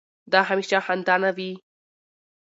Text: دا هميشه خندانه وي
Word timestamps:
دا 0.31 0.39
هميشه 0.49 0.79
خندانه 0.85 1.29
وي 1.37 1.51